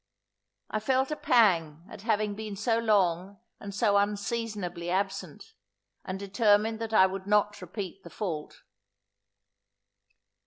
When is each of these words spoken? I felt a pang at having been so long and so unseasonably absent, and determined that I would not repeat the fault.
I 0.71 0.79
felt 0.79 1.11
a 1.11 1.15
pang 1.15 1.85
at 1.87 2.01
having 2.01 2.33
been 2.33 2.55
so 2.55 2.79
long 2.79 3.37
and 3.59 3.71
so 3.71 3.97
unseasonably 3.97 4.89
absent, 4.89 5.53
and 6.03 6.17
determined 6.17 6.79
that 6.79 6.91
I 6.91 7.05
would 7.05 7.27
not 7.27 7.61
repeat 7.61 8.03
the 8.03 8.09
fault. 8.09 8.63